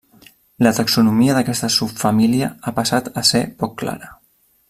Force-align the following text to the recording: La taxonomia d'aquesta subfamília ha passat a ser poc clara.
La 0.67 0.71
taxonomia 0.77 1.35
d'aquesta 1.37 1.69
subfamília 1.75 2.49
ha 2.71 2.75
passat 2.79 3.13
a 3.23 3.27
ser 3.33 3.45
poc 3.61 3.77
clara. 3.85 4.11